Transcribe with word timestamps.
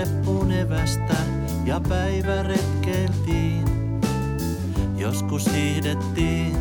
reppuun 0.00 0.52
evästä 0.52 1.16
ja 1.64 1.80
päivä 1.88 2.42
retkeiltiin. 2.42 3.64
Joskus 4.96 5.52
hiihdettiin 5.52 6.56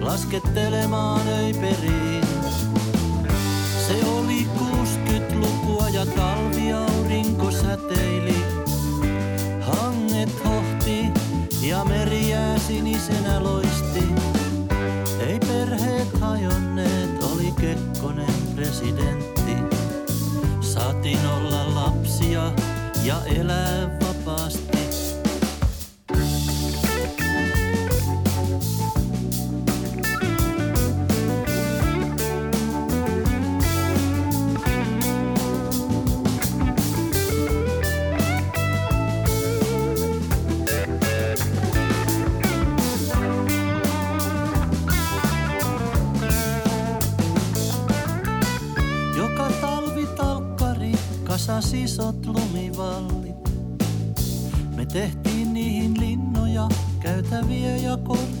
laskettelemaan 0.00 1.28
öiperiin. 1.28 2.24
Se 3.86 4.04
oli 4.04 4.46
60-lukua 4.58 5.88
ja 5.88 6.06
talviaurinko 6.06 7.50
säteili. 7.50 8.36
Hanget 9.60 10.44
hohti 10.44 11.06
ja 11.68 11.84
meri 11.84 12.30
jää 12.30 12.58
sinisenä 12.58 13.42
loisti. 13.42 14.04
Ei 15.26 15.38
perheet 15.38 16.20
hajonneet, 16.20 17.22
oli 17.22 17.52
Kekkonen 17.60 18.34
presidentti. 18.54 19.56
Saatiin 20.60 21.26
olla 21.26 21.74
lapsia 21.74 22.73
ja 23.04 23.24
elää 23.24 23.98
vapaasti. 24.00 24.74
Joka 49.16 49.50
talvi 49.60 50.06
tehtiin 54.94 55.54
niihin 55.54 56.00
linnoja, 56.00 56.68
käytäviä 57.02 57.76
ja 57.76 57.96
korkeat 57.96 58.33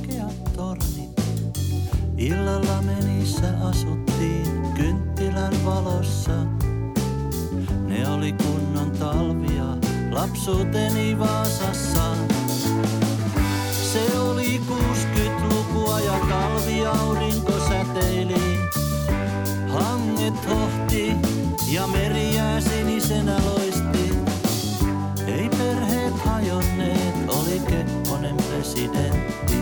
hajonneet, 26.34 27.14
oli 27.28 27.60
Kekkonen 27.60 28.36
presidentti. 28.36 29.54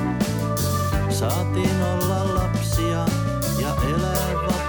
Saatiin 1.10 1.82
olla 1.82 2.34
lapsia 2.34 3.06
ja 3.60 3.76
elää 3.94 4.61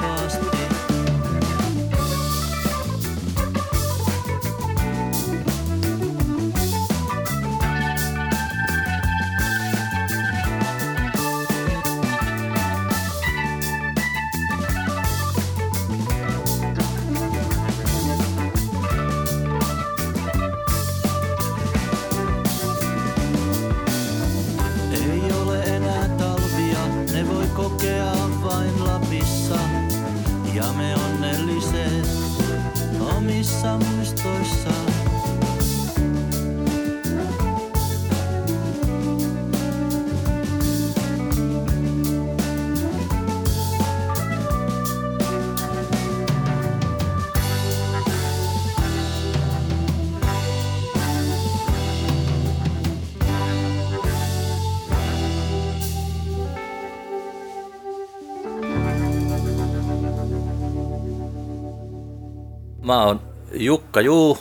Mä 62.83 63.03
oon 63.03 63.21
Jukka 63.53 64.01
Juu, 64.01 64.37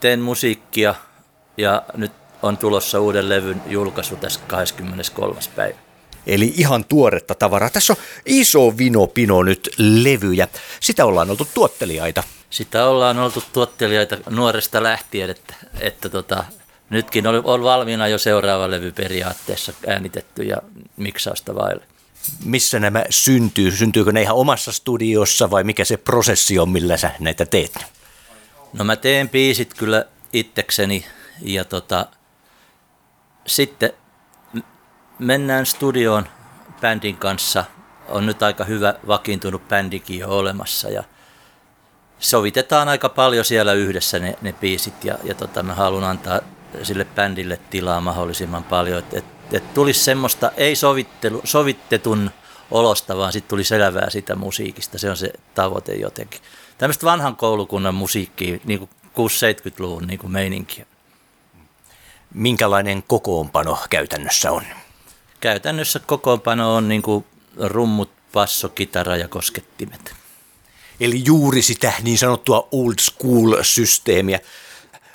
teen 0.00 0.20
musiikkia 0.20 0.94
ja 1.56 1.82
nyt 1.96 2.12
on 2.42 2.58
tulossa 2.58 3.00
uuden 3.00 3.28
levyn 3.28 3.62
julkaisu 3.66 4.16
tässä 4.16 4.40
23. 4.46 5.40
päivä. 5.56 5.78
Eli 6.26 6.54
ihan 6.56 6.84
tuoretta 6.84 7.34
tavaraa. 7.34 7.70
Tässä 7.70 7.92
on 7.92 7.96
iso 8.26 8.78
vino 8.78 9.06
pino 9.06 9.42
nyt 9.42 9.70
levyjä. 9.78 10.48
Sitä 10.80 11.04
ollaan 11.04 11.30
oltu 11.30 11.48
tuottelijaita. 11.54 12.22
Sitä 12.50 12.86
ollaan 12.86 13.18
oltu 13.18 13.42
tuottelijaita 13.52 14.16
nuoresta 14.30 14.82
lähtien, 14.82 15.30
että, 15.30 15.54
että 15.80 16.08
tota, 16.08 16.44
nytkin 16.90 17.26
on, 17.26 17.42
on 17.44 17.62
valmiina 17.62 18.08
jo 18.08 18.18
seuraava 18.18 18.70
levy 18.70 18.92
periaatteessa 18.92 19.72
äänitetty 19.86 20.42
ja 20.42 20.56
miksausta 20.96 21.54
vaille. 21.54 21.84
Missä 22.44 22.80
nämä 22.80 23.04
syntyy? 23.10 23.70
Syntyykö 23.70 24.12
ne 24.12 24.22
ihan 24.22 24.36
omassa 24.36 24.72
studiossa 24.72 25.50
vai 25.50 25.64
mikä 25.64 25.84
se 25.84 25.96
prosessi 25.96 26.58
on, 26.58 26.68
millä 26.68 26.96
sä 26.96 27.10
näitä 27.18 27.46
teet? 27.46 27.78
No 28.72 28.84
mä 28.84 28.96
teen 28.96 29.28
biisit 29.28 29.74
kyllä 29.74 30.04
itsekseni 30.32 31.06
ja 31.42 31.64
tota, 31.64 32.06
sitten 33.46 33.92
mennään 35.18 35.66
studioon 35.66 36.26
bändin 36.80 37.16
kanssa. 37.16 37.64
On 38.08 38.26
nyt 38.26 38.42
aika 38.42 38.64
hyvä 38.64 38.94
vakiintunut 39.06 39.68
bändikin 39.68 40.18
jo 40.18 40.28
olemassa 40.28 40.88
ja 40.88 41.04
sovitetaan 42.18 42.88
aika 42.88 43.08
paljon 43.08 43.44
siellä 43.44 43.72
yhdessä 43.72 44.18
ne, 44.18 44.34
ne 44.42 44.52
biisit 44.52 45.04
ja, 45.04 45.18
ja 45.24 45.34
tota, 45.34 45.62
mä 45.62 45.74
haluan 45.74 46.04
antaa 46.04 46.40
sille 46.82 47.04
bändille 47.04 47.60
tilaa 47.70 48.00
mahdollisimman 48.00 48.64
paljon, 48.64 48.98
että 48.98 49.18
et, 49.18 49.24
et 49.52 49.74
tulisi 49.74 50.04
semmoista 50.04 50.50
ei 50.56 50.76
sovittelu, 50.76 51.40
sovittetun 51.44 52.30
olosta, 52.70 53.16
vaan 53.16 53.32
sitten 53.32 53.48
tuli 53.48 53.64
selvää 53.64 54.10
sitä 54.10 54.36
musiikista. 54.36 54.98
Se 54.98 55.10
on 55.10 55.16
se 55.16 55.32
tavoite 55.54 55.94
jotenkin. 55.94 56.40
Tämmöistä 56.78 57.06
vanhan 57.06 57.36
koulukunnan 57.36 57.94
musiikkia, 57.94 58.58
niin 58.64 58.78
kuin 58.78 58.90
6-70-luvun 59.10 60.06
niin 60.06 60.18
kuin 60.18 60.32
meininkiä. 60.32 60.86
Minkälainen 62.34 63.02
kokoonpano 63.06 63.78
käytännössä 63.90 64.52
on? 64.52 64.62
Käytännössä 65.40 65.98
kokoonpano 65.98 66.74
on 66.74 66.88
niin 66.88 67.02
kuin 67.02 67.24
rummut, 67.56 68.10
basso, 68.32 68.68
kitara 68.68 69.16
ja 69.16 69.28
koskettimet. 69.28 70.14
Eli 71.00 71.22
juuri 71.24 71.62
sitä 71.62 71.92
niin 72.02 72.18
sanottua 72.18 72.68
old 72.72 72.94
school-systeemiä. 73.00 74.40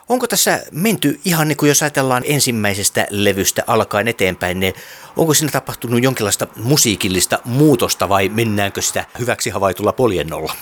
Onko 0.10 0.28
tässä 0.28 0.64
menty 0.72 1.20
ihan 1.26 1.48
niin 1.48 1.58
kuin 1.58 1.70
jos 1.70 1.82
ajatellaan 1.82 2.24
ensimmäisestä 2.26 3.08
levystä 3.10 3.64
alkaen 3.68 4.08
eteenpäin, 4.08 4.60
niin 4.60 4.74
onko 5.18 5.34
siinä 5.34 5.52
tapahtunut 5.52 6.04
jonkinlaista 6.04 6.48
musiikillista 6.56 7.40
muutosta 7.46 8.10
vai 8.10 8.30
mennäänkö 8.30 8.82
sitä 8.82 9.06
hyväksi 9.20 9.50
havaitulla 9.50 9.94
poljennolla? 9.94 10.54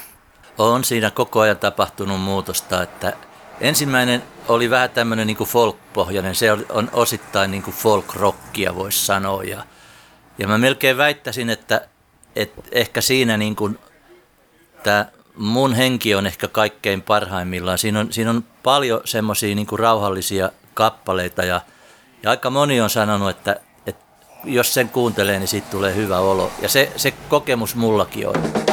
On 0.57 0.83
siinä 0.83 1.11
koko 1.11 1.39
ajan 1.39 1.57
tapahtunut 1.57 2.21
muutosta, 2.21 2.83
että 2.83 3.13
ensimmäinen 3.61 4.23
oli 4.47 4.69
vähän 4.69 4.89
tämmöinen 4.89 5.27
niin 5.27 5.37
folk-pohjainen, 5.37 6.35
se 6.35 6.51
on- 6.51 6.89
osittain 6.93 7.51
niin 7.51 7.63
kuin 7.63 7.75
folk-rockia 7.75 8.75
voisi 8.75 9.05
sanoa 9.05 9.43
ja, 9.43 9.63
ja 10.37 10.47
mä 10.47 10.57
melkein 10.57 10.97
väittäisin, 10.97 11.49
että, 11.49 11.87
että 12.35 12.61
ehkä 12.71 13.01
siinä 13.01 13.37
niin 13.37 13.55
kuin 13.55 13.79
tämä 14.83 15.05
mun 15.35 15.73
henki 15.73 16.15
on 16.15 16.25
ehkä 16.25 16.47
kaikkein 16.47 17.01
parhaimmillaan. 17.01 17.77
Siinä 17.77 17.99
on, 17.99 18.13
siinä 18.13 18.29
on 18.29 18.43
paljon 18.63 19.01
semmoisia 19.05 19.55
niin 19.55 19.67
rauhallisia 19.79 20.49
kappaleita 20.73 21.43
ja, 21.43 21.61
ja 22.23 22.29
aika 22.29 22.49
moni 22.49 22.81
on 22.81 22.89
sanonut, 22.89 23.29
että, 23.29 23.59
että 23.85 24.05
jos 24.43 24.73
sen 24.73 24.89
kuuntelee, 24.89 25.39
niin 25.39 25.47
siitä 25.47 25.67
tulee 25.71 25.95
hyvä 25.95 26.19
olo. 26.19 26.51
Ja 26.61 26.69
se, 26.69 26.91
se 26.95 27.11
kokemus 27.11 27.75
mullakin 27.75 28.27
on. 28.27 28.72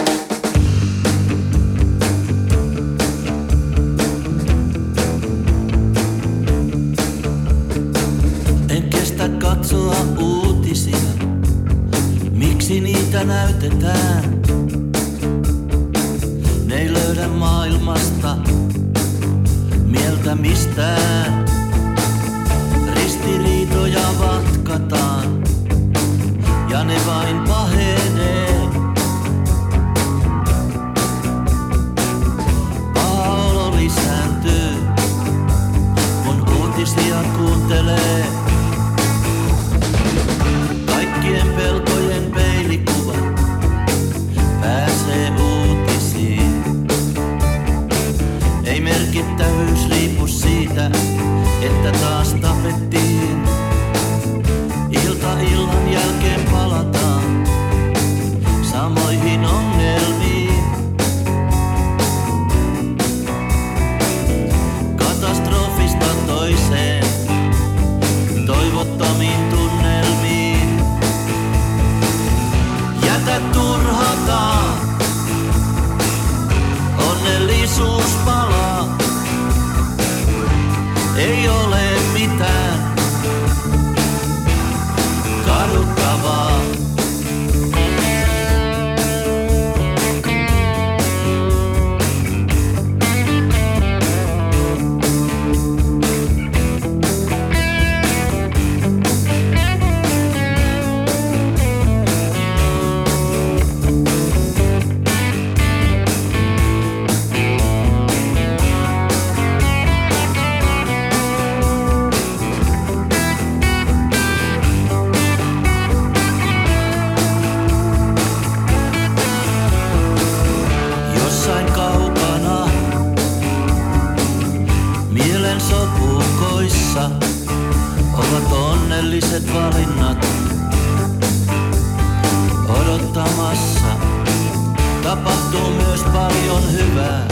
Tapahtuu 135.50 135.72
myös 135.72 136.02
paljon 136.02 136.72
hyvää, 136.72 137.28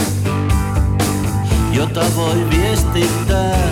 jota 1.71 2.01
voi 2.15 2.49
viestittää. 2.49 3.69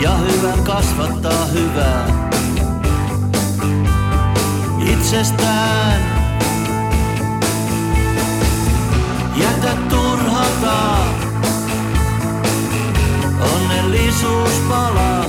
Ja 0.00 0.16
hyvä 0.16 0.52
kasvattaa 0.64 1.46
hyvää 1.46 2.06
itsestään. 4.86 6.00
Jätä 9.36 9.76
turhata, 9.88 10.96
onnellisuus 13.54 14.62
palaa. 14.68 15.24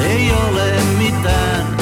Ei 0.00 0.32
ole 0.32 0.72
mitään 0.98 1.73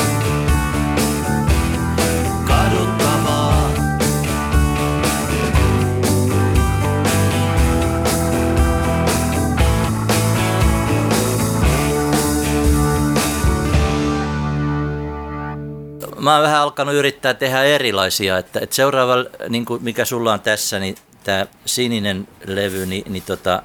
Mä 16.23 16.35
oon 16.35 16.43
vähän 16.43 16.61
alkanut 16.61 16.95
yrittää 16.95 17.35
tehdä 17.35 17.63
erilaisia, 17.63 18.39
että, 18.39 18.61
että 18.63 18.77
seuraava, 18.77 19.15
niin 19.49 19.65
kuin 19.65 19.85
mikä 19.85 20.05
sulla 20.05 20.33
on 20.33 20.41
tässä, 20.41 20.79
niin 20.79 20.95
tämä 21.25 21.47
sininen 21.67 22.29
levy, 22.47 22.87
niin, 22.87 23.13
niin 23.13 23.23
tota, 23.23 23.63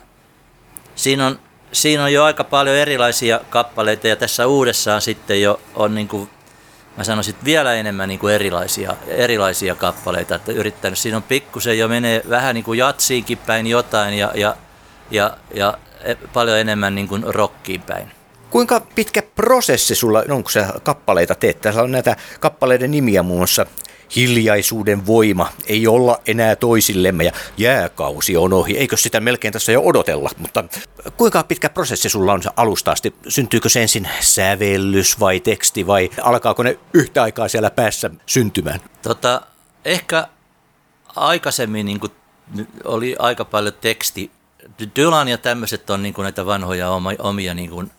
siinä, 0.95 1.27
on, 1.27 1.39
siinä 1.71 2.03
on 2.03 2.13
jo 2.13 2.23
aika 2.23 2.43
paljon 2.43 2.75
erilaisia 2.75 3.39
kappaleita 3.49 4.07
ja 4.07 4.15
tässä 4.15 4.47
uudessaan 4.47 5.01
sitten 5.01 5.41
jo 5.41 5.59
on 5.75 5.95
niin 5.95 6.07
kuin, 6.07 6.29
mä 6.97 7.03
sanoisin, 7.03 7.35
vielä 7.45 7.73
enemmän 7.73 8.09
niin 8.09 8.19
kuin 8.19 8.33
erilaisia, 8.33 8.95
erilaisia 9.07 9.75
kappaleita, 9.75 10.35
että 10.35 10.51
yrittänyt, 10.51 10.99
siinä 10.99 11.17
on 11.17 11.23
pikkusen 11.23 11.77
jo 11.77 11.87
menee 11.87 12.21
vähän 12.29 12.55
niin 12.55 12.63
kuin 12.63 12.79
jatsiinkin 12.79 13.37
päin 13.37 13.67
jotain 13.67 14.13
ja, 14.13 14.31
ja, 14.35 14.55
ja, 15.11 15.37
ja 15.53 15.77
e- 16.03 16.15
paljon 16.33 16.59
enemmän 16.59 16.95
niin 16.95 17.07
kuin 17.07 17.23
rockiin 17.23 17.81
päin. 17.81 18.16
Kuinka 18.49 18.79
pitkä 18.95 19.21
prosessi 19.21 19.95
sulla 19.95 20.23
on, 20.29 20.43
kun 20.43 20.51
sä 20.51 20.73
kappaleita 20.83 21.35
teet? 21.35 21.61
Tässä 21.61 21.81
on 21.81 21.91
näitä 21.91 22.15
kappaleiden 22.39 22.91
nimiä 22.91 23.23
muun 23.23 23.39
muassa 23.39 23.65
Hiljaisuuden 24.15 25.07
voima, 25.07 25.49
ei 25.67 25.87
olla 25.87 26.19
enää 26.27 26.55
toisillemme 26.55 27.23
ja 27.23 27.31
jääkausi 27.57 28.37
on 28.37 28.53
ohi. 28.53 28.77
Eikö 28.77 28.97
sitä 28.97 29.19
melkein 29.19 29.53
tässä 29.53 29.71
jo 29.71 29.81
odotella? 29.81 30.29
Mutta 30.37 30.63
kuinka 31.17 31.43
pitkä 31.43 31.69
prosessi 31.69 32.09
sulla 32.09 32.33
on 32.33 32.41
alusta 32.55 32.91
asti? 32.91 33.15
Syntyykö 33.27 33.69
se 33.69 33.81
ensin 33.81 34.09
sävellys 34.19 35.19
vai 35.19 35.39
teksti 35.39 35.87
vai 35.87 36.09
alkaako 36.21 36.63
ne 36.63 36.79
yhtä 36.93 37.23
aikaa 37.23 37.47
siellä 37.47 37.69
päässä 37.69 38.09
syntymään? 38.25 38.79
Tota, 39.01 39.41
ehkä 39.85 40.27
aikaisemmin 41.15 41.85
niin 41.85 41.99
kuin, 41.99 42.11
oli 42.83 43.15
aika 43.19 43.45
paljon 43.45 43.73
teksti. 43.81 44.31
Dylan 44.95 45.27
ja 45.27 45.37
tämmöiset 45.37 45.89
on 45.89 46.03
niin 46.03 46.13
kuin, 46.13 46.23
näitä 46.23 46.45
vanhoja 46.45 46.89
oma- 46.89 47.11
omia 47.19 47.53
niin 47.53 47.91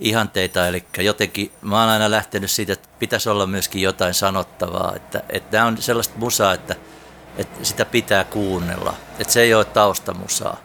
ihanteita, 0.00 0.66
eli 0.66 0.84
jotenkin 0.98 1.52
mä 1.62 1.80
oon 1.80 1.88
aina 1.88 2.10
lähtenyt 2.10 2.50
siitä, 2.50 2.72
että 2.72 2.88
pitäisi 2.98 3.28
olla 3.28 3.46
myöskin 3.46 3.82
jotain 3.82 4.14
sanottavaa, 4.14 4.92
että, 4.96 5.22
että 5.28 5.56
nämä 5.56 5.68
on 5.68 5.82
sellaista 5.82 6.18
musaa, 6.18 6.52
että, 6.52 6.76
että 7.36 7.64
sitä 7.64 7.84
pitää 7.84 8.24
kuunnella, 8.24 8.94
että 9.18 9.32
se 9.32 9.40
ei 9.42 9.54
ole 9.54 9.64
taustamusaa. 9.64 10.56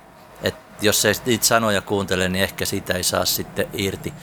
Että 0.43 0.85
jos 0.85 1.05
ei 1.05 1.13
niitä 1.25 1.45
sanoja 1.45 1.81
kuuntele, 1.81 2.29
niin 2.29 2.43
ehkä 2.43 2.65
sitä 2.65 2.93
ei 2.93 3.03
saa 3.03 3.25
sitten 3.25 3.67
irti. 3.73 4.13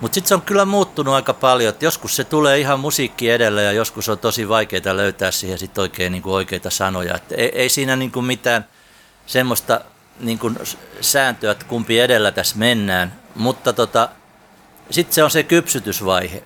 Mutta 0.00 0.14
sitten 0.14 0.28
se 0.28 0.34
on 0.34 0.42
kyllä 0.42 0.64
muuttunut 0.64 1.14
aika 1.14 1.34
paljon, 1.34 1.70
että 1.70 1.84
joskus 1.84 2.16
se 2.16 2.24
tulee 2.24 2.58
ihan 2.58 2.80
musiikki 2.80 3.30
edellä 3.30 3.62
ja 3.62 3.72
joskus 3.72 4.08
on 4.08 4.18
tosi 4.18 4.48
vaikeaa 4.48 4.96
löytää 4.96 5.30
siihen 5.30 5.58
sit 5.58 5.78
oikein 5.78 6.12
niin 6.12 6.22
kuin 6.22 6.34
oikeita 6.34 6.70
sanoja. 6.70 7.14
Et 7.14 7.32
ei, 7.32 7.48
ei 7.48 7.68
siinä 7.68 7.96
niin 7.96 8.12
kuin 8.12 8.26
mitään 8.26 8.66
semmoista 9.26 9.80
niin 10.20 10.38
kuin 10.38 10.58
sääntöä, 11.00 11.52
että 11.52 11.64
kumpi 11.64 12.00
edellä 12.00 12.32
tässä 12.32 12.56
mennään, 12.58 13.20
mutta 13.34 13.72
tota, 13.72 14.08
sitten 14.90 15.14
se 15.14 15.24
on 15.24 15.30
se 15.30 15.42
kypsytysvaihe, 15.42 16.42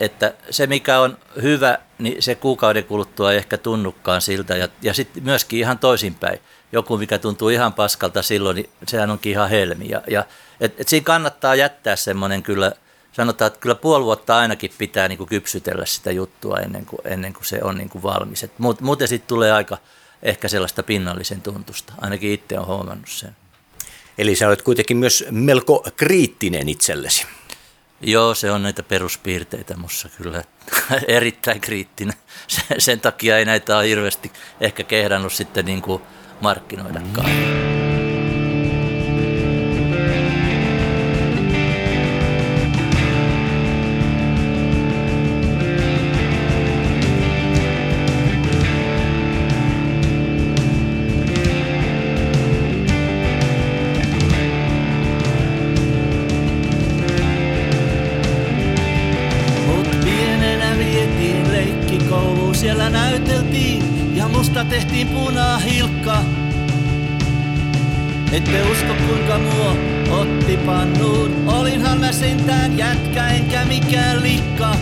että 0.00 0.34
se 0.50 0.66
mikä 0.66 1.00
on 1.00 1.18
hyvä, 1.42 1.78
niin 1.98 2.22
se 2.22 2.34
kuukauden 2.34 2.84
kuluttua 2.84 3.32
ei 3.32 3.38
ehkä 3.38 3.58
tunnukaan 3.58 4.20
siltä 4.20 4.56
ja, 4.56 4.68
ja 4.82 4.94
sitten 4.94 5.22
myöskin 5.22 5.58
ihan 5.58 5.78
toisinpäin. 5.78 6.38
Joku, 6.72 6.98
mikä 6.98 7.18
tuntuu 7.18 7.48
ihan 7.48 7.72
paskalta 7.72 8.22
silloin, 8.22 8.54
niin 8.54 8.70
sehän 8.86 9.10
onkin 9.10 9.32
ihan 9.32 9.50
helmi. 9.50 9.88
Ja, 9.88 10.02
ja, 10.08 10.24
et, 10.60 10.80
et 10.80 10.88
siinä 10.88 11.04
kannattaa 11.04 11.54
jättää 11.54 11.96
semmoinen 11.96 12.42
kyllä 12.42 12.72
sanotaan, 13.12 13.46
että 13.46 13.60
kyllä 13.60 13.74
puoli 13.74 14.04
vuotta 14.04 14.38
ainakin 14.38 14.70
pitää 14.78 15.08
niin 15.08 15.18
kuin 15.18 15.28
kypsytellä 15.28 15.86
sitä 15.86 16.12
juttua 16.12 16.58
ennen 16.58 16.86
kuin, 16.86 17.00
ennen 17.04 17.32
kuin 17.32 17.44
se 17.44 17.58
on 17.62 17.78
niin 17.78 17.88
kuin 17.88 18.02
valmis. 18.02 18.42
Et 18.44 18.52
muuten 18.80 19.08
sitten 19.08 19.28
tulee 19.28 19.52
aika 19.52 19.78
ehkä 20.22 20.48
sellaista 20.48 20.82
pinnallisen 20.82 21.42
tuntusta. 21.42 21.92
Ainakin 22.00 22.32
itse 22.32 22.58
on 22.58 22.66
huomannut 22.66 23.08
sen. 23.08 23.36
Eli 24.18 24.34
sä 24.34 24.48
olet 24.48 24.62
kuitenkin 24.62 24.96
myös 24.96 25.24
melko 25.30 25.86
kriittinen 25.96 26.68
itsellesi. 26.68 27.26
Joo, 28.00 28.34
se 28.34 28.50
on 28.50 28.62
näitä 28.62 28.82
peruspiirteitä 28.82 29.76
mussa 29.76 30.08
kyllä 30.08 30.44
erittäin 31.08 31.60
kriittinen. 31.60 32.14
Sen, 32.78 33.00
takia 33.00 33.38
ei 33.38 33.44
näitä 33.44 33.76
ole 33.76 33.88
hirveästi 33.88 34.32
ehkä 34.60 34.82
kehdannut 34.82 35.32
sitten 35.32 35.64
niin 35.64 35.82
kuin 35.82 36.02
markkinoidakaan. 36.40 37.30
Ette 68.36 68.62
usko 68.62 68.94
kuinka 69.06 69.38
muo 69.38 69.76
otti 70.20 70.56
pannuun. 70.56 71.48
Olinhan 71.48 72.00
mä 72.00 72.12
sentään 72.12 72.78
jätkä 72.78 73.28
enkä 73.28 73.64
mikään 73.64 74.22
likka. 74.22 74.76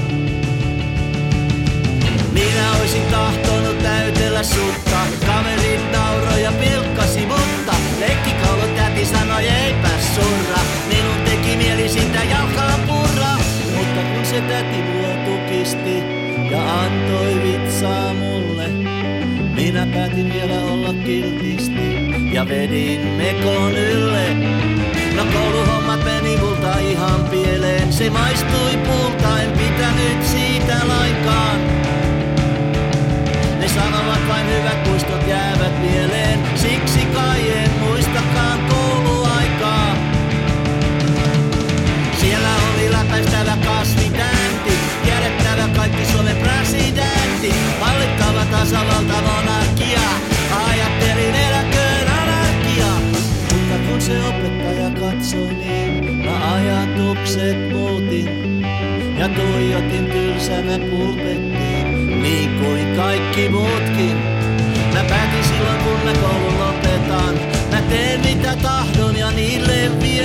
Minä 2.33 2.73
olisin 2.81 3.03
tahtonut 3.03 3.79
täytellä 3.83 4.43
sutta. 4.43 4.99
Kaverit 5.27 5.93
nauroi 5.93 6.43
ja 6.43 6.53
pilkkasi, 6.53 7.27
mutta 7.27 7.75
leikkikaulon 7.99 8.71
täti 8.77 9.07
sanoi 9.07 9.49
eipä 9.49 9.91
surra. 10.15 10.61
Minun 10.89 11.21
teki 11.25 11.57
mieli 11.57 11.89
sitä 11.89 12.25
jalkaan 12.31 12.81
purra. 12.81 13.35
Mutta 13.77 14.01
kun 14.15 14.27
se 14.27 14.41
täti 14.41 14.83
mua 14.83 15.09
tukisti 15.25 16.14
ja 16.55 16.81
antoi 16.81 17.43
vitsaa 17.43 18.15
mulle, 18.15 18.69
minä 19.55 19.87
päätin 19.95 20.33
vielä 20.33 20.61
olla 20.61 20.93
kiltisti 20.93 22.11
ja 22.33 22.49
vedin 22.49 23.01
mekon 23.01 23.73
ylle. 23.73 24.35
No 25.17 25.25
kouluhommat 25.33 26.05
meni 26.05 26.37
multa 26.37 26.79
ihan 26.79 27.25
pieleen, 27.31 27.93
se 27.93 28.11
maistui 28.11 28.64
tasavalta 48.65 49.23
monarkia, 49.23 50.01
ajattelin 50.67 51.35
eläköön 51.35 52.09
kun 53.89 54.01
se 54.01 54.25
opettaja 54.29 54.91
katsoi 54.91 55.55
niin, 55.55 56.15
mä 56.15 56.55
ajatukset 56.55 57.73
muutin. 57.73 58.63
Ja 59.19 59.29
tuijotin 59.29 60.07
tylsänä 60.07 60.79
pulpettiin, 60.79 62.23
niin 62.23 62.51
kuin 62.61 62.97
kaikki 62.97 63.49
muutkin. 63.49 64.17
Mä 64.93 65.05
päätin 65.09 65.45
silloin 65.45 65.79
kun 65.79 66.01
mä 66.05 66.13
koulun 66.13 66.59
lopetan, 66.59 67.35
mä 67.71 67.83
teen 67.91 68.21
mitä 68.21 68.57
tahdon 68.63 69.17
ja 69.17 69.31
niille 69.31 69.91
vielä 70.03 70.24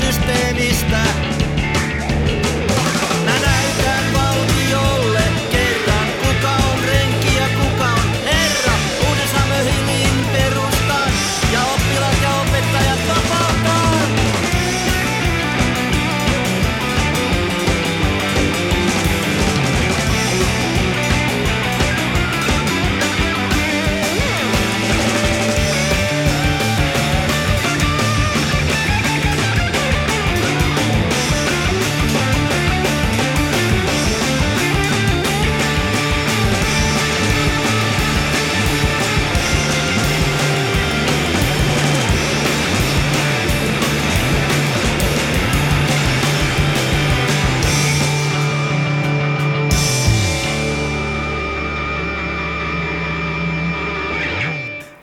veces 0.00 0.18
vista 0.26 0.54
este 0.54 1.23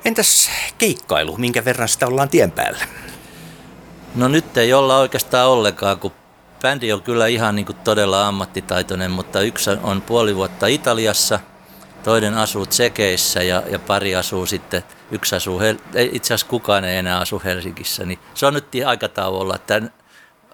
Entäs 0.06 0.50
keikkailu, 0.78 1.38
minkä 1.38 1.66
verran 1.66 1.90
sitä 1.90 2.08
ollaan 2.08 2.30
tien 2.30 2.52
päällä? 2.52 2.86
No 4.16 4.28
nyt 4.28 4.58
ei 4.58 4.74
olla 4.74 4.98
oikeastaan 4.98 5.50
ollenkaan, 5.50 6.00
kun 6.00 6.12
bändi 6.62 6.94
on 6.94 7.02
kyllä 7.02 7.28
ihan 7.28 7.56
niin 7.56 7.66
kuin 7.66 7.78
todella 7.78 8.28
ammattitaitoinen, 8.28 9.12
mutta 9.12 9.42
yksi 9.42 9.70
on 9.84 10.02
puoli 10.02 10.36
vuotta 10.36 10.68
Italiassa, 10.68 11.40
toinen 12.04 12.34
asuu 12.34 12.66
Tsekeissä 12.66 13.44
ja, 13.44 13.64
ja 13.70 13.80
pari 13.80 14.16
asuu 14.16 14.46
sitten, 14.46 14.84
yksi 15.12 15.36
asuu, 15.36 15.60
itse 15.96 16.34
asiassa 16.34 16.48
kukaan 16.50 16.86
ei 16.86 16.98
enää 16.98 17.20
asu 17.20 17.42
Helsingissä, 17.46 18.06
niin 18.06 18.20
se 18.34 18.46
on 18.46 18.54
nyt 18.54 18.68
aikataululla, 18.86 19.56
että 19.56 19.82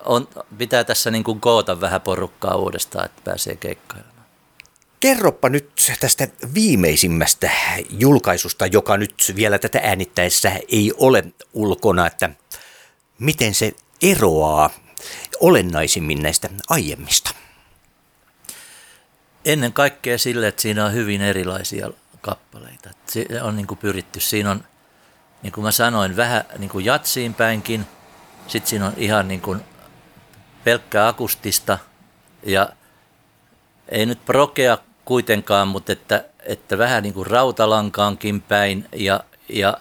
on, 0.05 0.27
pitää 0.57 0.83
tässä 0.83 1.11
niin 1.11 1.23
kuin 1.23 1.41
koota 1.41 1.81
vähän 1.81 2.01
porukkaa 2.01 2.55
uudestaan, 2.55 3.05
että 3.05 3.21
pääsee 3.23 3.55
keikkailemaan. 3.55 4.16
Kerropa 4.99 5.49
nyt 5.49 5.71
tästä 5.99 6.27
viimeisimmästä 6.53 7.51
julkaisusta, 7.89 8.65
joka 8.65 8.97
nyt 8.97 9.33
vielä 9.35 9.59
tätä 9.59 9.79
äänittäessä 9.83 10.51
ei 10.69 10.93
ole 10.97 11.23
ulkona, 11.53 12.07
että 12.07 12.29
miten 13.19 13.53
se 13.53 13.71
eroaa 14.01 14.69
olennaisimmin 15.39 16.23
näistä 16.23 16.49
aiemmista? 16.69 17.31
Ennen 19.45 19.73
kaikkea 19.73 20.17
sille, 20.17 20.47
että 20.47 20.61
siinä 20.61 20.85
on 20.85 20.93
hyvin 20.93 21.21
erilaisia 21.21 21.91
kappaleita. 22.21 22.89
Se 23.05 23.25
on 23.41 23.55
niin 23.55 23.67
kuin 23.67 23.77
pyritty. 23.77 24.19
Siinä 24.19 24.51
on, 24.51 24.63
niin 25.43 25.53
kuin 25.53 25.63
mä 25.63 25.71
sanoin, 25.71 26.15
vähän 26.15 26.43
niin 26.57 26.69
kuin 26.69 26.85
jatsiin 26.85 27.33
päinkin. 27.33 27.85
Sitten 28.47 28.69
siinä 28.69 28.87
on 28.87 28.93
ihan 28.97 29.27
niin 29.27 29.41
kuin 29.41 29.61
pelkkää 30.63 31.07
akustista 31.07 31.77
ja 32.43 32.69
ei 33.89 34.05
nyt 34.05 34.25
prokea 34.25 34.77
kuitenkaan, 35.07 35.67
mutta 35.67 35.91
että, 35.91 36.23
että 36.39 36.77
vähän 36.77 37.03
niin 37.03 37.13
kuin 37.13 37.27
rautalankaankin 37.27 38.41
päin 38.41 38.85
ja, 38.95 39.19
ja, 39.49 39.77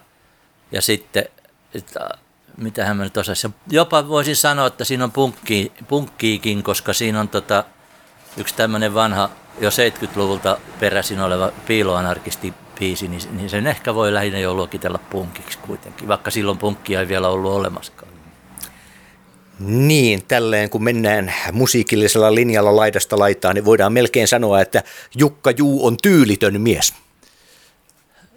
ja 0.71 0.81
sitten 0.81 1.25
että 1.73 2.09
mitähän 2.57 2.97
mä 2.97 3.03
nyt 3.03 3.17
osaisin. 3.17 3.53
Jopa 3.69 4.07
voisin 4.07 4.35
sanoa, 4.35 4.67
että 4.67 4.83
siinä 4.83 5.03
on 5.03 5.11
punkki, 5.11 5.71
punkkiikin, 5.87 6.63
koska 6.63 6.93
siinä 6.93 7.19
on 7.19 7.29
tota, 7.29 7.63
yksi 8.37 8.55
tämmöinen 8.55 8.93
vanha, 8.93 9.29
jo 9.59 9.69
70-luvulta 9.69 10.57
peräisin 10.79 11.19
oleva 11.19 11.51
piiloanarkisti 11.67 12.53
biisi, 12.79 13.07
niin, 13.07 13.21
niin 13.31 13.49
sen 13.49 13.67
ehkä 13.67 13.95
voi 13.95 14.13
lähinnä 14.13 14.39
jo 14.39 14.53
luokitella 14.53 14.99
punkiksi 15.09 15.57
kuitenkin, 15.57 16.07
vaikka 16.07 16.31
silloin 16.31 16.57
punkkia 16.57 16.99
ei 16.99 17.07
vielä 17.07 17.27
ollut 17.27 17.51
olemaskaan. 17.51 18.06
Niin, 19.59 20.23
tälleen 20.27 20.69
kun 20.69 20.83
mennään 20.83 21.33
musiikillisella 21.51 22.35
linjalla 22.35 22.75
laidasta 22.75 23.19
laitaan, 23.19 23.55
niin 23.55 23.65
voidaan 23.65 23.93
melkein 23.93 24.27
sanoa, 24.27 24.61
että 24.61 24.83
Jukka 25.15 25.51
Juu 25.51 25.85
on 25.85 25.97
tyylitön 26.01 26.61
mies. 26.61 26.93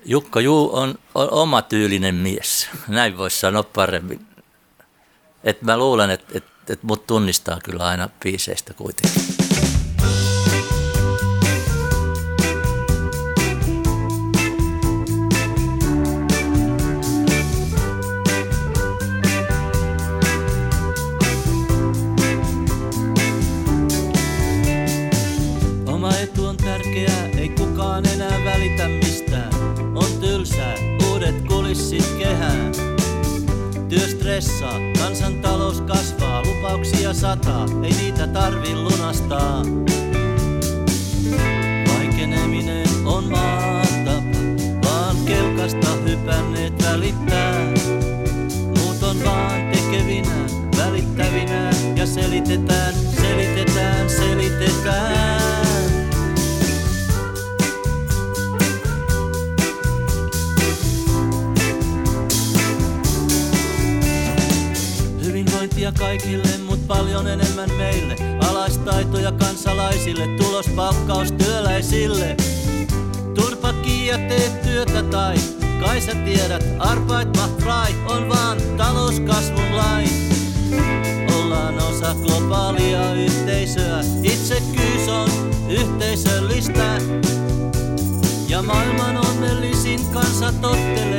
Jukka 0.05 0.41
Juu 0.41 0.77
on, 0.77 0.99
on 1.15 1.33
oma 1.33 1.63
tyylinen 1.63 2.15
mies, 2.15 2.69
näin 2.89 3.19
voisi 3.19 3.41
sanoa 3.41 3.63
paremmin. 3.63 4.27
Et 5.45 5.63
mä 5.63 5.77
luulen, 5.79 6.11
että 6.11 6.39
et, 6.39 6.45
et 6.69 6.83
mut 6.83 7.07
tunnistaa 7.07 7.59
kyllä 7.65 7.87
aina 7.87 8.09
biiseistä 8.23 8.75
kuitenkin. 8.75 9.40
Kulissit 31.81 32.19
kehään. 32.19 32.73
Työ 33.89 34.09
stressaa, 34.09 34.79
kansantalous 34.99 35.81
kasvaa, 35.81 36.43
lupauksia 36.43 37.15
sataa, 37.15 37.67
ei 37.83 37.93
niitä 37.93 38.27
tarvi 38.27 38.75
lunastaa. 38.75 39.63
Vaikeneminen 41.95 42.87
on 43.05 43.25
maan 43.31 43.87
tapa, 44.05 44.39
vaan 44.85 45.17
kelkasta 45.25 45.91
hypänneet 46.05 46.85
välittää. 46.85 47.67
Muut 48.79 49.03
on 49.03 49.25
vaan 49.25 49.71
tekevinä, 49.73 50.47
välittävinä 50.77 51.71
ja 51.97 52.07
selitetään, 52.07 52.90
kaikille, 66.01 66.49
mut 66.67 66.87
paljon 66.87 67.27
enemmän 67.27 67.71
meille. 67.77 68.17
Alaistaitoja 68.49 69.33
kansalaisille, 69.33 70.27
tulospalkkaus 70.27 71.33
työläisille. 71.33 72.37
Turpa 73.35 73.75
ja 74.07 74.19
teet 74.19 74.63
työtä 74.63 75.03
tai 75.03 75.35
kai 75.81 76.01
sä 76.01 76.15
tiedät, 76.15 76.65
arbeit 76.79 77.37
macht 77.37 77.63
on 78.09 78.29
vaan 78.29 78.59
talouskasvun 78.77 79.77
lain. 79.77 80.11
Ollaan 81.37 81.79
osa 81.79 82.15
globaalia 82.15 83.15
yhteisöä, 83.15 84.01
itsekyys 84.23 85.09
on 85.09 85.31
yhteisöllistä. 85.69 86.99
Ja 88.49 88.63
maailman 88.63 89.17
onnellisin 89.17 90.01
kansa 90.13 90.53
tottelee, 90.53 91.10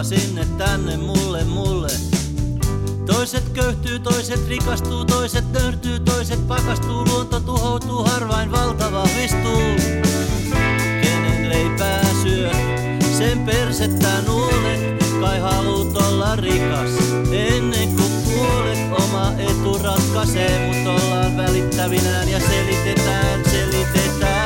Ottaa 0.00 0.18
sinne 0.18 0.46
tänne 0.58 0.96
mulle, 0.96 1.44
mulle. 1.44 1.88
Toiset 3.06 3.48
köyhtyy, 3.48 3.98
toiset 3.98 4.48
rikastuu, 4.48 5.04
toiset 5.04 5.52
nöyrtyy, 5.52 6.00
toiset 6.00 6.48
pakastuu, 6.48 7.04
luonto 7.04 7.40
tuhoutuu, 7.40 8.04
harvain 8.04 8.52
valta 8.52 8.92
vahvistuu. 8.92 9.62
Kenen 11.02 11.48
leipää 11.48 12.04
syöt, 12.22 12.56
sen 13.18 13.38
persettä 13.38 14.22
nuolet, 14.26 15.04
kai 15.20 15.40
haluut 15.40 15.96
olla 15.96 16.36
rikas. 16.36 16.90
Ennen 17.32 17.88
kuin 17.96 18.12
kuolet, 18.24 18.92
oma 18.92 19.32
etu 19.38 19.78
ratkaisee, 19.82 20.66
mut 20.66 21.02
ollaan 21.02 21.36
välittävinään 21.36 22.28
ja 22.28 22.40
selitetään, 22.40 23.40
selitetään. 23.50 24.39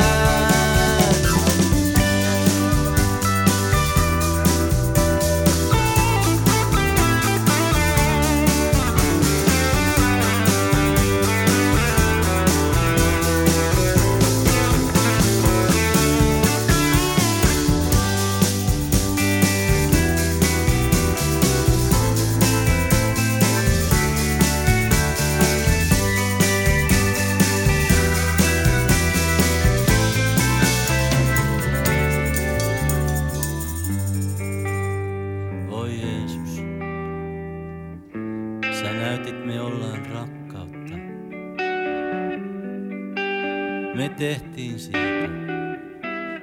Tehtiin 44.25 44.81
siitä 44.81 44.99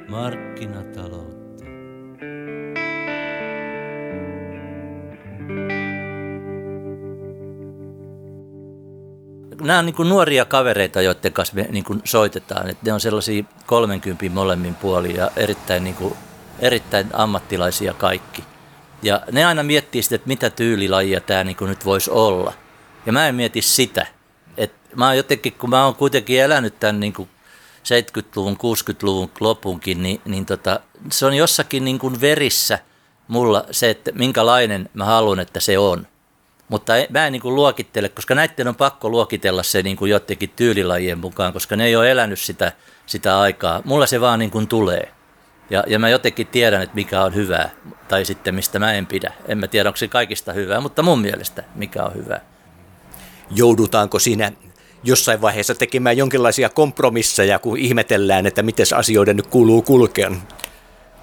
markkinataloutta. 0.08 1.66
Nämä 9.62 9.80
on 9.80 9.86
niin 9.86 9.96
nuoria 10.10 10.46
kavereita, 10.46 11.02
joiden 11.02 11.34
kanssa 11.34 11.56
me 11.56 11.68
niin 11.72 11.86
soitetaan. 12.04 12.70
Et 12.70 12.84
ne 12.84 12.94
on 12.94 13.00
sellaisia 13.00 13.44
30 13.66 14.30
molemmin 14.30 14.76
puolin 14.76 15.16
ja 15.16 15.32
erittäin, 15.36 15.84
niin 15.84 15.96
kuin, 15.96 16.14
erittäin 16.60 17.08
ammattilaisia 17.14 17.94
kaikki. 17.94 18.44
Ja 19.04 19.22
ne 19.32 19.46
aina 19.46 19.64
miettii 19.64 20.04
sitä, 20.04 20.16
että 20.16 20.28
mitä 20.28 20.50
tyylilajia 20.50 21.22
tämä 21.22 21.44
niin 21.44 21.58
nyt 21.62 21.86
voisi 21.86 22.12
olla. 22.12 22.54
Ja 23.06 23.12
mä 23.12 23.28
en 23.28 23.36
mieti 23.36 23.62
sitä. 23.62 24.08
Et 24.58 24.74
mä 24.96 25.08
oon 25.08 25.18
jotenkin, 25.18 25.54
kun 25.54 25.70
mä 25.70 25.86
oon 25.86 25.96
kuitenkin 25.96 26.42
elänyt 26.42 26.80
tämän 26.80 27.00
niin 27.00 27.14
kuin 27.14 27.30
70-luvun, 27.84 28.58
60-luvun 28.58 29.32
lopunkin, 29.40 30.04
niin, 30.04 30.22
niin 30.26 30.46
tota, 30.46 30.80
se 31.12 31.26
on 31.26 31.34
jossakin 31.34 31.86
niin 31.86 32.00
kuin 32.00 32.22
verissä 32.22 32.80
mulla 33.28 33.66
se, 33.72 33.90
että 33.90 34.12
minkälainen 34.14 34.90
mä 34.94 35.06
haluan, 35.06 35.40
että 35.40 35.60
se 35.60 35.78
on. 35.78 36.08
Mutta 36.68 36.94
mä 37.10 37.28
en 37.28 37.34
niin 37.34 37.42
kuin 37.42 37.56
luokittele, 37.56 38.10
koska 38.10 38.36
näiden 38.36 38.68
on 38.68 38.76
pakko 38.76 39.10
luokitella 39.10 39.64
se 39.64 39.84
niin 39.84 39.98
kuin 39.98 40.12
jotenkin 40.12 40.50
tyylilajien 40.56 41.20
mukaan, 41.20 41.54
koska 41.54 41.76
ne 41.76 41.86
ei 41.86 41.96
ole 41.96 42.12
elänyt 42.12 42.40
sitä, 42.40 42.72
sitä 43.06 43.40
aikaa. 43.40 43.82
Mulla 43.86 44.06
se 44.06 44.22
vaan 44.22 44.40
niin 44.40 44.52
kuin 44.52 44.68
tulee. 44.68 45.12
Ja, 45.70 45.84
ja 45.88 46.00
mä 46.00 46.10
jotenkin 46.10 46.48
tiedän, 46.48 46.82
että 46.82 46.96
mikä 46.96 47.24
on 47.24 47.36
hyvää, 47.36 47.70
tai 48.08 48.26
sitten 48.26 48.56
mistä 48.56 48.80
mä 48.80 48.94
en 48.94 49.06
pidä. 49.06 49.34
En 49.48 49.58
mä 49.58 49.68
tiedä, 49.68 49.90
onko 49.90 49.98
se 49.98 50.08
kaikista 50.08 50.54
hyvää, 50.54 50.82
mutta 50.82 51.04
mun 51.04 51.22
mielestä 51.22 51.64
mikä 51.76 52.04
on 52.04 52.16
hyvää. 52.16 52.42
Joudutaanko 53.56 54.20
siinä 54.20 54.52
jossain 55.04 55.42
vaiheessa 55.42 55.76
tekemään 55.76 56.18
jonkinlaisia 56.18 56.70
kompromisseja, 56.70 57.60
kun 57.60 57.78
ihmetellään, 57.78 58.46
että 58.46 58.64
miten 58.64 58.86
asioiden 58.96 59.36
nyt 59.36 59.48
kuuluu 59.48 59.82
kulkea? 59.82 60.32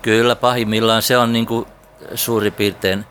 Kyllä 0.03 0.37
pahimmillaan 0.37 1.03
se 1.03 1.19
on 1.19 1.33
niin 1.33 1.47
kuin 1.47 1.67
suurin 2.15 2.53
piirtein 2.53 3.05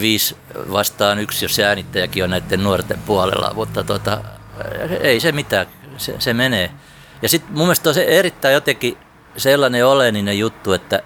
viisi 0.00 0.36
vastaan 0.72 1.18
yksi, 1.18 1.44
jos 1.44 1.54
se 1.54 1.64
äänittäjäkin 1.64 2.24
on 2.24 2.30
näiden 2.30 2.64
nuorten 2.64 2.98
puolella, 3.06 3.52
mutta 3.54 3.84
tota, 3.84 4.22
ei 5.00 5.20
se 5.20 5.32
mitään, 5.32 5.66
se, 5.96 6.14
se 6.18 6.34
menee. 6.34 6.70
Ja 7.22 7.28
sitten 7.28 7.52
mun 7.52 7.66
mielestä 7.66 7.88
on 7.88 7.94
se 7.94 8.04
erittäin 8.04 8.54
jotenkin 8.54 8.98
sellainen 9.36 9.86
oleellinen 9.86 10.38
juttu, 10.38 10.72
että, 10.72 11.02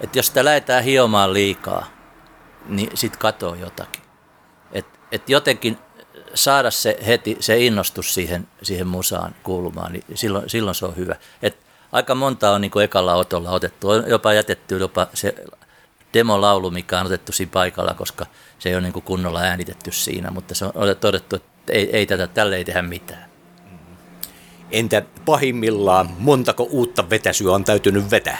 että 0.00 0.18
jos 0.18 0.26
sitä 0.26 0.44
lähdetään 0.44 0.84
hiomaan 0.84 1.32
liikaa, 1.32 1.86
niin 2.68 2.90
sit 2.94 3.16
katoo 3.16 3.54
jotakin. 3.54 4.02
Et, 4.72 4.86
et 5.12 5.28
jotenkin 5.28 5.78
saada 6.36 6.70
se 6.70 6.98
heti, 7.06 7.36
se 7.40 7.58
innostus 7.58 8.14
siihen, 8.14 8.48
siihen 8.62 8.86
musaan 8.86 9.34
kuulumaan, 9.42 9.92
niin 9.92 10.04
silloin, 10.14 10.50
silloin 10.50 10.74
se 10.74 10.86
on 10.86 10.96
hyvä. 10.96 11.16
Et 11.42 11.56
aika 11.92 12.14
monta 12.14 12.50
on 12.50 12.60
niin 12.60 12.70
kuin 12.70 12.84
ekalla 12.84 13.14
otolla 13.14 13.50
otettu, 13.50 13.90
on 13.90 14.04
jopa 14.06 14.32
jätetty 14.32 14.78
jopa 14.78 15.06
se 15.14 15.34
demolaulu, 16.14 16.70
mikä 16.70 17.00
on 17.00 17.06
otettu 17.06 17.32
siinä 17.32 17.52
paikalla, 17.52 17.94
koska 17.94 18.26
se 18.58 18.68
ei 18.68 18.74
ole 18.74 18.82
niin 18.82 18.92
kuin 18.92 19.02
kunnolla 19.02 19.40
äänitetty 19.40 19.92
siinä, 19.92 20.30
mutta 20.30 20.54
se 20.54 20.64
on 20.64 20.72
todettu, 21.00 21.36
että 21.36 21.72
ei, 21.72 21.96
ei 21.96 22.06
tätä, 22.06 22.26
tälle 22.26 22.56
ei 22.56 22.64
tehdä 22.64 22.82
mitään. 22.82 23.30
Entä 24.70 25.02
pahimmillaan, 25.24 26.10
montako 26.18 26.62
uutta 26.70 27.10
vetäsyä 27.10 27.52
on 27.52 27.64
täytynyt 27.64 28.10
vetää? 28.10 28.38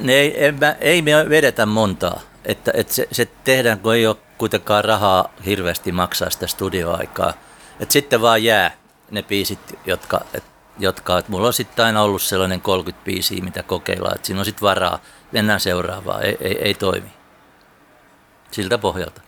Ne 0.00 0.12
ei, 0.12 0.44
ei, 0.44 0.52
ei 0.80 1.02
me 1.02 1.28
vedetä 1.28 1.66
montaa. 1.66 2.20
Että, 2.44 2.70
että 2.74 2.94
se, 2.94 3.08
se 3.12 3.28
tehdään, 3.44 3.80
kun 3.80 3.94
ei 3.94 4.06
ole 4.06 4.16
kuitenkaan 4.38 4.84
rahaa 4.84 5.32
hirveästi 5.46 5.92
maksaa 5.92 6.30
sitä 6.30 6.46
studioaikaa. 6.46 7.34
Että 7.80 7.92
sitten 7.92 8.22
vaan 8.22 8.44
jää 8.44 8.76
ne 9.10 9.22
biisit, 9.22 9.58
jotka, 9.86 10.20
et, 10.34 10.44
jotka 10.78 11.18
et 11.18 11.28
mulla 11.28 11.46
on 11.46 11.52
sitten 11.52 11.84
aina 11.84 12.02
ollut 12.02 12.22
sellainen 12.22 12.60
30 12.60 13.04
biisiä, 13.04 13.42
mitä 13.42 13.62
kokeillaan. 13.62 14.14
Että 14.14 14.26
siinä 14.26 14.40
on 14.40 14.44
sitten 14.44 14.66
varaa, 14.66 15.02
mennään 15.32 15.60
seuraavaan, 15.60 16.22
ei, 16.22 16.36
ei, 16.40 16.58
ei 16.62 16.74
toimi. 16.74 17.08
Siltä 18.50 18.78
pohjalta. 18.78 19.20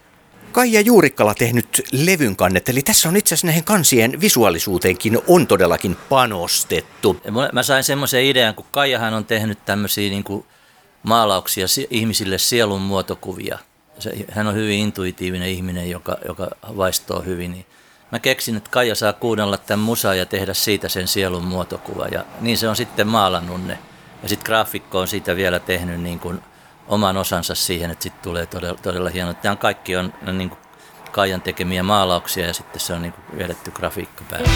Kaija 0.52 0.80
Juurikkala 0.80 1.34
tehnyt 1.34 1.82
levyn 1.92 2.36
kannet, 2.36 2.68
eli 2.68 2.82
tässä 2.82 3.08
on 3.08 3.16
itse 3.16 3.34
asiassa 3.34 3.46
näihin 3.46 3.64
kansien 3.64 4.20
visuaalisuuteenkin 4.20 5.18
on 5.26 5.46
todellakin 5.46 5.96
panostettu. 6.08 7.20
Mä 7.52 7.62
sain 7.62 7.84
semmoisen 7.84 8.24
idean, 8.24 8.54
kun 8.54 8.66
Kaijahan 8.70 9.14
on 9.14 9.24
tehnyt 9.24 9.64
tämmöisiä 9.64 10.10
niin 10.10 10.24
kuin 10.24 10.46
maalauksia 11.02 11.66
ihmisille 11.90 12.38
sielun 12.38 12.80
muotokuvia. 12.80 13.58
Se, 13.98 14.12
hän 14.30 14.46
on 14.46 14.54
hyvin 14.54 14.78
intuitiivinen 14.78 15.48
ihminen, 15.48 15.90
joka, 15.90 16.16
joka 16.28 16.48
vaistoo 16.76 17.20
hyvin. 17.20 17.52
Niin 17.52 17.66
mä 18.12 18.18
keksin, 18.18 18.56
että 18.56 18.70
Kaija 18.70 18.94
saa 18.94 19.12
kuunnella 19.12 19.58
tämän 19.58 19.84
musa 19.84 20.14
ja 20.14 20.26
tehdä 20.26 20.54
siitä 20.54 20.88
sen 20.88 21.08
sielun 21.08 21.44
muotokuva. 21.44 22.06
Ja 22.06 22.24
niin 22.40 22.58
se 22.58 22.68
on 22.68 22.76
sitten 22.76 23.08
maalannut 23.08 23.66
ne. 23.66 23.78
Ja 24.22 24.28
sitten 24.28 24.46
graafikko 24.46 24.98
on 24.98 25.08
siitä 25.08 25.36
vielä 25.36 25.58
tehnyt 25.58 26.00
niin 26.00 26.18
kuin 26.18 26.40
oman 26.88 27.16
osansa 27.16 27.54
siihen, 27.54 27.90
että 27.90 28.02
sitten 28.02 28.22
tulee 28.22 28.46
todella, 28.46 28.78
todella 28.82 29.10
hieno. 29.10 29.34
Tämä 29.34 29.56
kaikki 29.56 29.96
on 29.96 30.12
niin 30.32 30.48
kuin 30.48 30.58
Kaijan 31.12 31.42
tekemiä 31.42 31.82
maalauksia 31.82 32.46
ja 32.46 32.54
sitten 32.54 32.80
se 32.80 32.92
on 32.92 33.02
niin 33.02 33.12
kuin 33.12 33.38
vedetty 33.38 33.70
grafiikka 33.70 34.24
päälle. 34.30 34.48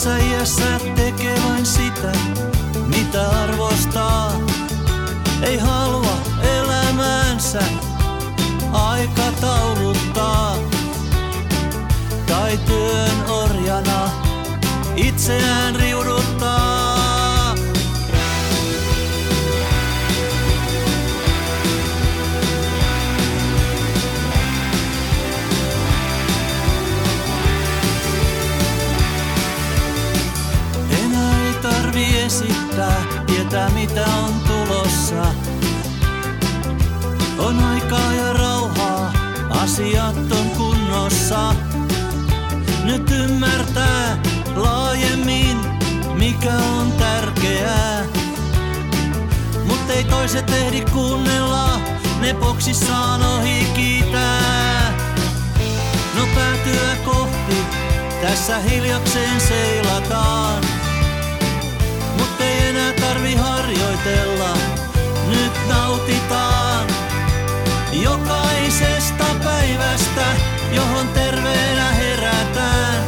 Tässä 0.00 0.18
iässä 0.18 0.80
tekee 0.96 1.42
vain 1.48 1.66
sitä, 1.66 2.12
mitä 2.86 3.30
arvostaa. 3.30 4.32
Ei 5.42 5.58
halua 5.58 6.18
elämäänsä 6.42 7.62
aikatauluttaa. 8.72 10.56
Tai 12.26 12.58
työn 12.66 13.30
orjana 13.30 14.10
itseään 14.96 15.76
riuduttaa. 15.76 16.89
Tietää 33.50 33.70
mitä 33.70 34.04
on 34.06 34.34
tulossa. 34.46 35.26
On 37.38 37.64
aikaa 37.64 38.12
ja 38.12 38.32
rauhaa, 38.32 39.12
asiat 39.50 40.32
on 40.32 40.50
kunnossa. 40.56 41.54
Nyt 42.84 43.10
ymmärtää 43.10 44.18
laajemmin, 44.56 45.58
mikä 46.14 46.52
on 46.52 46.92
tärkeää. 46.92 48.04
Mut 49.64 49.90
ei 49.90 50.04
toiset 50.04 50.50
ehdi 50.50 50.84
kuunnella, 50.92 51.80
ne 52.20 52.34
boksissaan 52.34 53.22
ohi 53.22 53.66
kiitää. 53.74 54.92
No 56.16 56.26
päätyä 56.34 56.96
kohti, 57.04 57.56
tässä 58.22 58.58
hiljakseen 58.58 59.40
seilataan. 59.40 60.79
Enää 62.70 62.92
tarvi 62.92 63.34
harjoitella, 63.34 64.56
nyt 65.28 65.52
nautitaan. 65.68 66.86
Jokaisesta 67.92 69.24
päivästä, 69.44 70.26
johon 70.72 71.08
terveenä 71.08 71.90
herätään. 71.92 73.04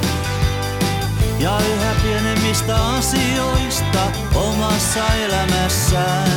Ja 1.38 1.58
yhä 1.74 1.94
pienemmistä 2.02 2.76
asioista 2.86 4.12
omassa 4.34 5.14
elämässään. 5.14 6.31